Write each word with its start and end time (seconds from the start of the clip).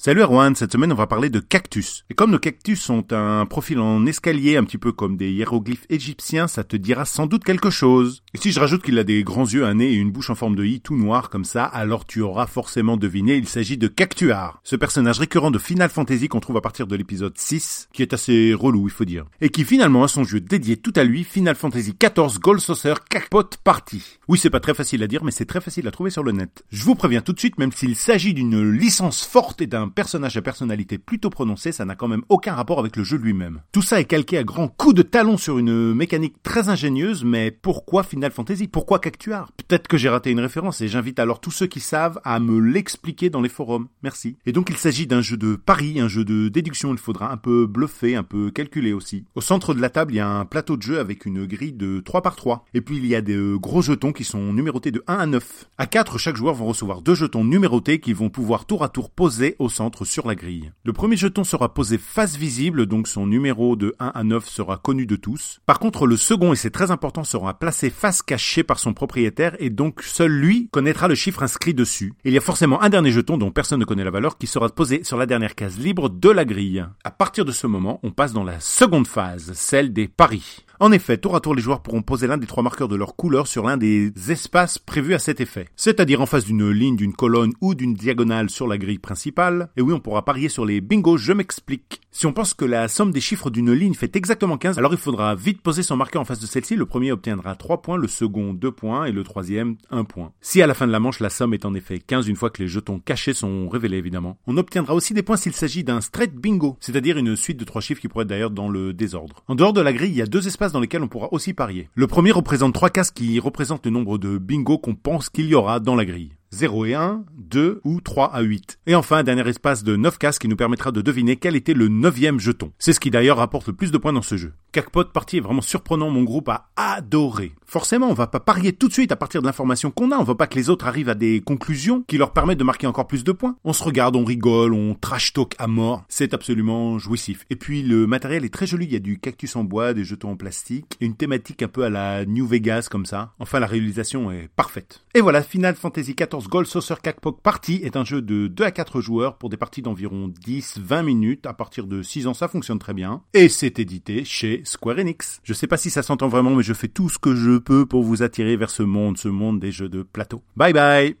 Salut 0.00 0.20
Erwan, 0.20 0.54
cette 0.54 0.70
semaine 0.70 0.92
on 0.92 0.94
va 0.94 1.08
parler 1.08 1.28
de 1.28 1.40
cactus. 1.40 2.04
Et 2.08 2.14
comme 2.14 2.30
nos 2.30 2.38
cactus 2.38 2.88
ont 2.88 3.04
un 3.10 3.44
profil 3.46 3.80
en 3.80 4.06
escalier 4.06 4.56
un 4.56 4.62
petit 4.62 4.78
peu 4.78 4.92
comme 4.92 5.16
des 5.16 5.32
hiéroglyphes 5.32 5.86
égyptiens, 5.90 6.46
ça 6.46 6.62
te 6.62 6.76
dira 6.76 7.04
sans 7.04 7.26
doute 7.26 7.42
quelque 7.42 7.68
chose. 7.68 8.22
Et 8.32 8.38
si 8.38 8.52
je 8.52 8.60
rajoute 8.60 8.84
qu'il 8.84 8.96
a 9.00 9.02
des 9.02 9.24
grands 9.24 9.44
yeux, 9.44 9.64
un 9.64 9.74
nez 9.74 9.90
et 9.90 9.96
une 9.96 10.12
bouche 10.12 10.30
en 10.30 10.36
forme 10.36 10.54
de 10.54 10.64
i 10.64 10.80
tout 10.80 10.96
noir 10.96 11.30
comme 11.30 11.44
ça, 11.44 11.64
alors 11.64 12.04
tu 12.06 12.20
auras 12.20 12.46
forcément 12.46 12.96
deviné, 12.96 13.34
il 13.38 13.48
s'agit 13.48 13.76
de 13.76 13.88
Cactuar. 13.88 14.60
Ce 14.62 14.76
personnage 14.76 15.18
récurrent 15.18 15.50
de 15.50 15.58
Final 15.58 15.90
Fantasy 15.90 16.28
qu'on 16.28 16.38
trouve 16.38 16.58
à 16.58 16.60
partir 16.60 16.86
de 16.86 16.94
l'épisode 16.94 17.36
6, 17.36 17.88
qui 17.92 18.02
est 18.02 18.12
assez 18.12 18.54
relou 18.54 18.86
il 18.86 18.92
faut 18.92 19.04
dire. 19.04 19.24
Et 19.40 19.48
qui 19.48 19.64
finalement 19.64 20.04
a 20.04 20.08
son 20.08 20.22
jeu 20.22 20.38
dédié 20.38 20.76
tout 20.76 20.92
à 20.94 21.02
lui, 21.02 21.24
Final 21.24 21.56
Fantasy 21.56 21.96
XIV 22.00 22.38
Gold 22.38 22.60
Saucer 22.60 22.94
Cacpot 23.10 23.50
Party. 23.64 24.20
Oui 24.28 24.38
c'est 24.38 24.48
pas 24.48 24.60
très 24.60 24.74
facile 24.74 25.02
à 25.02 25.08
dire 25.08 25.24
mais 25.24 25.32
c'est 25.32 25.44
très 25.44 25.60
facile 25.60 25.88
à 25.88 25.90
trouver 25.90 26.10
sur 26.10 26.22
le 26.22 26.30
net. 26.30 26.62
Je 26.70 26.84
vous 26.84 26.94
préviens 26.94 27.20
tout 27.20 27.32
de 27.32 27.40
suite, 27.40 27.58
même 27.58 27.72
s'il 27.72 27.96
s'agit 27.96 28.32
d'une 28.32 28.70
licence 28.70 29.24
forte 29.24 29.60
et 29.60 29.66
d'un 29.66 29.87
personnage 29.88 30.36
à 30.36 30.42
personnalité 30.42 30.98
plutôt 30.98 31.30
prononcée, 31.30 31.72
ça 31.72 31.84
n'a 31.84 31.94
quand 31.94 32.08
même 32.08 32.22
aucun 32.28 32.54
rapport 32.54 32.78
avec 32.78 32.96
le 32.96 33.04
jeu 33.04 33.16
lui-même. 33.16 33.60
Tout 33.72 33.82
ça 33.82 34.00
est 34.00 34.04
calqué 34.04 34.38
à 34.38 34.44
grands 34.44 34.68
coups 34.68 34.94
de 34.94 35.02
talon 35.02 35.36
sur 35.36 35.58
une 35.58 35.94
mécanique 35.94 36.42
très 36.42 36.68
ingénieuse, 36.68 37.24
mais 37.24 37.50
pourquoi 37.50 38.02
Final 38.02 38.30
Fantasy? 38.30 38.68
Pourquoi 38.68 38.98
Cactuar? 38.98 39.52
Peut-être 39.52 39.88
que 39.88 39.96
j'ai 39.96 40.08
raté 40.08 40.30
une 40.30 40.40
référence 40.40 40.80
et 40.80 40.88
j'invite 40.88 41.18
alors 41.18 41.40
tous 41.40 41.50
ceux 41.50 41.66
qui 41.66 41.80
savent 41.80 42.20
à 42.24 42.40
me 42.40 42.58
l'expliquer 42.58 43.30
dans 43.30 43.40
les 43.40 43.48
forums. 43.48 43.88
Merci. 44.02 44.36
Et 44.46 44.52
donc 44.52 44.68
il 44.70 44.76
s'agit 44.76 45.06
d'un 45.06 45.20
jeu 45.20 45.36
de 45.36 45.56
pari, 45.56 46.00
un 46.00 46.08
jeu 46.08 46.24
de 46.24 46.48
déduction, 46.48 46.92
il 46.92 46.98
faudra 46.98 47.32
un 47.32 47.36
peu 47.36 47.66
bluffer, 47.66 48.16
un 48.16 48.22
peu 48.22 48.50
calculer 48.50 48.92
aussi. 48.92 49.24
Au 49.34 49.40
centre 49.40 49.74
de 49.74 49.80
la 49.80 49.90
table, 49.90 50.12
il 50.12 50.16
y 50.16 50.20
a 50.20 50.28
un 50.28 50.44
plateau 50.44 50.76
de 50.76 50.82
jeu 50.82 50.98
avec 50.98 51.26
une 51.26 51.46
grille 51.46 51.72
de 51.72 52.00
3 52.00 52.22
par 52.22 52.36
3. 52.36 52.64
Et 52.74 52.80
puis 52.80 52.96
il 52.96 53.06
y 53.06 53.14
a 53.14 53.20
des 53.20 53.38
gros 53.56 53.82
jetons 53.82 54.12
qui 54.12 54.24
sont 54.24 54.52
numérotés 54.52 54.90
de 54.90 55.02
1 55.06 55.14
à 55.14 55.26
9. 55.26 55.66
À 55.78 55.86
4, 55.86 56.18
chaque 56.18 56.36
joueur 56.36 56.54
va 56.54 56.64
recevoir 56.64 57.02
deux 57.02 57.14
jetons 57.14 57.44
numérotés 57.44 58.00
qui 58.00 58.12
vont 58.12 58.30
pouvoir 58.30 58.66
tour 58.66 58.84
à 58.84 58.88
tour 58.88 59.10
poser 59.10 59.56
au 59.58 59.68
sur 60.04 60.26
la 60.26 60.34
grille. 60.34 60.72
Le 60.84 60.92
premier 60.92 61.16
jeton 61.16 61.44
sera 61.44 61.72
posé 61.72 61.98
face 61.98 62.36
visible, 62.36 62.86
donc 62.86 63.06
son 63.06 63.26
numéro 63.26 63.76
de 63.76 63.94
1 64.00 64.08
à 64.08 64.24
9 64.24 64.48
sera 64.48 64.76
connu 64.76 65.06
de 65.06 65.16
tous. 65.16 65.60
Par 65.66 65.78
contre, 65.78 66.06
le 66.06 66.16
second, 66.16 66.52
et 66.52 66.56
c'est 66.56 66.70
très 66.70 66.90
important, 66.90 67.24
sera 67.24 67.58
placé 67.58 67.90
face 67.90 68.22
cachée 68.22 68.64
par 68.64 68.78
son 68.78 68.92
propriétaire, 68.92 69.54
et 69.60 69.70
donc 69.70 70.02
seul 70.02 70.32
lui 70.32 70.68
connaîtra 70.72 71.06
le 71.06 71.14
chiffre 71.14 71.42
inscrit 71.42 71.74
dessus. 71.74 72.14
Il 72.24 72.32
y 72.32 72.38
a 72.38 72.42
forcément 72.42 72.82
un 72.82 72.88
dernier 72.88 73.12
jeton 73.12 73.38
dont 73.38 73.50
personne 73.50 73.80
ne 73.80 73.84
connaît 73.84 74.04
la 74.04 74.10
valeur 74.10 74.36
qui 74.36 74.46
sera 74.46 74.68
posé 74.68 75.04
sur 75.04 75.16
la 75.16 75.26
dernière 75.26 75.54
case 75.54 75.78
libre 75.78 76.08
de 76.08 76.30
la 76.30 76.44
grille. 76.44 76.84
À 77.04 77.10
partir 77.10 77.44
de 77.44 77.52
ce 77.52 77.66
moment, 77.66 78.00
on 78.02 78.10
passe 78.10 78.32
dans 78.32 78.44
la 78.44 78.60
seconde 78.60 79.06
phase, 79.06 79.52
celle 79.54 79.92
des 79.92 80.08
paris. 80.08 80.64
En 80.80 80.92
effet, 80.92 81.18
tour 81.18 81.34
à 81.34 81.40
tour, 81.40 81.56
les 81.56 81.62
joueurs 81.62 81.82
pourront 81.82 82.02
poser 82.02 82.28
l'un 82.28 82.38
des 82.38 82.46
trois 82.46 82.62
marqueurs 82.62 82.86
de 82.86 82.94
leur 82.94 83.16
couleur 83.16 83.48
sur 83.48 83.66
l'un 83.66 83.76
des 83.76 84.12
espaces 84.30 84.78
prévus 84.78 85.14
à 85.14 85.18
cet 85.18 85.40
effet. 85.40 85.66
C'est-à-dire 85.74 86.20
en 86.20 86.26
face 86.26 86.44
d'une 86.44 86.70
ligne, 86.70 86.94
d'une 86.94 87.14
colonne 87.14 87.52
ou 87.60 87.74
d'une 87.74 87.94
diagonale 87.94 88.48
sur 88.48 88.68
la 88.68 88.78
grille 88.78 89.00
principale. 89.00 89.70
Et 89.76 89.82
oui, 89.82 89.92
on 89.92 89.98
pourra 89.98 90.24
parier 90.24 90.48
sur 90.48 90.64
les 90.64 90.80
bingos, 90.80 91.16
je 91.16 91.32
m'explique. 91.32 92.00
Si 92.12 92.26
on 92.26 92.32
pense 92.32 92.54
que 92.54 92.64
la 92.64 92.86
somme 92.86 93.10
des 93.10 93.20
chiffres 93.20 93.50
d'une 93.50 93.72
ligne 93.72 93.94
fait 93.94 94.14
exactement 94.14 94.56
15, 94.56 94.78
alors 94.78 94.92
il 94.92 94.98
faudra 94.98 95.34
vite 95.34 95.62
poser 95.62 95.82
son 95.82 95.96
marqueur 95.96 96.22
en 96.22 96.24
face 96.24 96.38
de 96.38 96.46
celle-ci. 96.46 96.76
Le 96.76 96.86
premier 96.86 97.10
obtiendra 97.10 97.56
3 97.56 97.82
points, 97.82 97.96
le 97.96 98.06
second 98.06 98.54
2 98.54 98.70
points 98.70 99.06
et 99.06 99.12
le 99.12 99.24
troisième 99.24 99.76
1 99.90 100.04
point. 100.04 100.30
Si 100.40 100.62
à 100.62 100.68
la 100.68 100.74
fin 100.74 100.86
de 100.86 100.92
la 100.92 101.00
manche, 101.00 101.18
la 101.18 101.28
somme 101.28 101.54
est 101.54 101.64
en 101.64 101.74
effet 101.74 101.98
15 101.98 102.28
une 102.28 102.36
fois 102.36 102.50
que 102.50 102.62
les 102.62 102.68
jetons 102.68 103.00
cachés 103.00 103.34
sont 103.34 103.68
révélés 103.68 103.98
évidemment, 103.98 104.38
on 104.46 104.56
obtiendra 104.56 104.94
aussi 104.94 105.12
des 105.12 105.24
points 105.24 105.36
s'il 105.36 105.54
s'agit 105.54 105.82
d'un 105.82 106.00
straight 106.00 106.34
bingo, 106.34 106.76
c'est-à-dire 106.78 107.18
une 107.18 107.34
suite 107.34 107.58
de 107.58 107.64
trois 107.64 107.80
chiffres 107.80 108.00
qui 108.00 108.06
pourrait 108.06 108.22
être 108.22 108.28
d'ailleurs 108.28 108.50
dans 108.50 108.68
le 108.68 108.92
désordre. 108.92 109.42
En 109.48 109.56
dehors 109.56 109.72
de 109.72 109.80
la 109.80 109.92
grille, 109.92 110.10
il 110.10 110.16
y 110.16 110.22
a 110.22 110.26
deux 110.26 110.46
espaces 110.46 110.67
dans 110.72 110.80
lesquels 110.80 111.02
on 111.02 111.08
pourra 111.08 111.32
aussi 111.32 111.54
parier. 111.54 111.88
Le 111.94 112.06
premier 112.06 112.32
représente 112.32 112.74
trois 112.74 112.90
cases 112.90 113.10
qui 113.10 113.38
représentent 113.40 113.86
le 113.86 113.92
nombre 113.92 114.18
de 114.18 114.38
bingo 114.38 114.78
qu'on 114.78 114.94
pense 114.94 115.30
qu'il 115.30 115.46
y 115.46 115.54
aura 115.54 115.80
dans 115.80 115.94
la 115.94 116.04
grille. 116.04 116.32
0 116.50 116.86
et 116.86 116.94
1, 116.94 117.24
2 117.36 117.80
ou 117.84 118.00
3 118.00 118.32
à 118.32 118.40
8. 118.40 118.78
Et 118.86 118.94
enfin, 118.94 119.18
un 119.18 119.22
dernier 119.22 119.46
espace 119.48 119.84
de 119.84 119.96
9 119.96 120.18
cases 120.18 120.38
qui 120.38 120.48
nous 120.48 120.56
permettra 120.56 120.92
de 120.92 121.02
deviner 121.02 121.36
quel 121.36 121.56
était 121.56 121.74
le 121.74 121.88
neuvième 121.88 122.40
jeton. 122.40 122.72
C'est 122.78 122.92
ce 122.92 123.00
qui 123.00 123.10
d'ailleurs 123.10 123.36
rapporte 123.36 123.66
le 123.66 123.74
plus 123.74 123.90
de 123.90 123.98
points 123.98 124.12
dans 124.12 124.22
ce 124.22 124.36
jeu. 124.36 124.54
Cacpot 124.70 125.04
Party 125.04 125.38
est 125.38 125.40
vraiment 125.40 125.62
surprenant, 125.62 126.10
mon 126.10 126.24
groupe 126.24 126.48
a 126.48 126.68
adoré. 126.76 127.52
Forcément, 127.64 128.08
on 128.08 128.14
va 128.14 128.26
pas 128.26 128.40
parier 128.40 128.72
tout 128.72 128.88
de 128.88 128.92
suite 128.92 129.12
à 129.12 129.16
partir 129.16 129.40
de 129.40 129.46
l'information 129.46 129.90
qu'on 129.90 130.10
a, 130.10 130.18
on 130.18 130.24
veut 130.24 130.34
pas 130.34 130.46
que 130.46 130.56
les 130.56 130.70
autres 130.70 130.86
arrivent 130.86 131.08
à 131.08 131.14
des 131.14 131.40
conclusions 131.40 132.04
qui 132.06 132.18
leur 132.18 132.32
permettent 132.32 132.58
de 132.58 132.64
marquer 132.64 132.86
encore 132.86 133.06
plus 133.06 133.24
de 133.24 133.32
points. 133.32 133.56
On 133.64 133.72
se 133.72 133.82
regarde, 133.82 134.16
on 134.16 134.24
rigole, 134.24 134.74
on 134.74 134.94
trash 134.94 135.32
talk 135.32 135.54
à 135.58 135.66
mort, 135.66 136.04
c'est 136.08 136.34
absolument 136.34 136.98
jouissif. 136.98 137.46
Et 137.50 137.56
puis 137.56 137.82
le 137.82 138.06
matériel 138.06 138.44
est 138.44 138.52
très 138.52 138.66
joli, 138.66 138.84
il 138.86 138.92
y 138.92 138.96
a 138.96 139.00
du 139.00 139.18
cactus 139.18 139.56
en 139.56 139.64
bois, 139.64 139.94
des 139.94 140.04
jetons 140.04 140.32
en 140.32 140.36
plastique, 140.36 140.96
et 141.00 141.06
une 141.06 141.16
thématique 141.16 141.62
un 141.62 141.68
peu 141.68 141.84
à 141.84 141.90
la 141.90 142.26
New 142.26 142.46
Vegas 142.46 142.88
comme 142.90 143.06
ça. 143.06 143.32
Enfin, 143.38 143.60
la 143.60 143.66
réalisation 143.66 144.30
est 144.30 144.48
parfaite. 144.54 145.04
Et 145.14 145.20
voilà, 145.20 145.42
Final 145.42 145.76
Fantasy 145.76 146.14
XIV 146.14 146.48
Gold 146.48 146.66
Saucer 146.66 146.94
Cacpot 147.02 147.32
Party 147.32 147.80
est 147.82 147.96
un 147.96 148.04
jeu 148.04 148.22
de 148.22 148.48
2 148.48 148.64
à 148.64 148.70
4 148.70 149.00
joueurs 149.00 149.36
pour 149.36 149.48
des 149.48 149.56
parties 149.56 149.82
d'environ 149.82 150.28
10-20 150.46 151.04
minutes. 151.04 151.46
À 151.46 151.54
partir 151.54 151.86
de 151.86 152.02
6 152.02 152.26
ans, 152.26 152.34
ça 152.34 152.48
fonctionne 152.48 152.78
très 152.78 152.94
bien. 152.94 153.22
Et 153.34 153.48
c'est 153.48 153.78
édité 153.78 154.24
chez 154.24 154.62
Square 154.68 154.98
Enix. 154.98 155.40
Je 155.42 155.54
sais 155.54 155.66
pas 155.66 155.76
si 155.76 155.90
ça 155.90 156.02
s'entend 156.02 156.28
vraiment, 156.28 156.50
mais 156.50 156.62
je 156.62 156.74
fais 156.74 156.88
tout 156.88 157.08
ce 157.08 157.18
que 157.18 157.34
je 157.34 157.58
peux 157.58 157.86
pour 157.86 158.02
vous 158.02 158.22
attirer 158.22 158.56
vers 158.56 158.70
ce 158.70 158.82
monde, 158.82 159.18
ce 159.18 159.28
monde 159.28 159.60
des 159.60 159.72
jeux 159.72 159.88
de 159.88 160.02
plateau. 160.02 160.42
Bye 160.56 160.72
bye! 160.72 161.16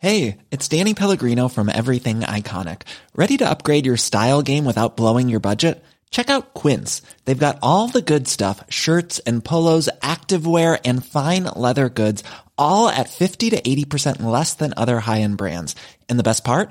Hey, 0.00 0.38
it's 0.52 0.68
Danny 0.68 0.94
Pellegrino 0.94 1.48
from 1.48 1.68
Everything 1.68 2.20
Iconic. 2.20 2.82
Ready 3.16 3.36
to 3.38 3.50
upgrade 3.50 3.84
your 3.84 3.96
style 3.96 4.42
game 4.42 4.64
without 4.64 4.96
blowing 4.96 5.28
your 5.28 5.40
budget? 5.40 5.82
Check 6.10 6.30
out 6.30 6.54
Quince. 6.54 7.02
They've 7.24 7.46
got 7.46 7.58
all 7.62 7.88
the 7.88 8.00
good 8.00 8.28
stuff, 8.28 8.62
shirts 8.68 9.18
and 9.26 9.44
polos, 9.44 9.88
activewear 10.00 10.78
and 10.84 11.04
fine 11.04 11.44
leather 11.44 11.88
goods, 11.88 12.22
all 12.56 12.88
at 12.88 13.10
50 13.10 13.50
to 13.50 13.60
80% 13.60 14.22
less 14.22 14.54
than 14.54 14.72
other 14.76 15.00
high-end 15.00 15.36
brands. 15.36 15.74
And 16.08 16.16
the 16.16 16.22
best 16.22 16.44
part? 16.44 16.70